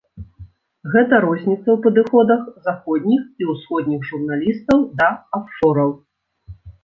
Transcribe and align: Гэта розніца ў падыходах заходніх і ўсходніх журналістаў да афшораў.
Гэта 0.93 1.17
розніца 1.25 1.67
ў 1.73 1.75
падыходах 1.83 2.41
заходніх 2.69 3.21
і 3.45 3.51
ўсходніх 3.51 4.01
журналістаў 4.09 4.77
да 5.03 5.09
афшораў. 5.39 5.91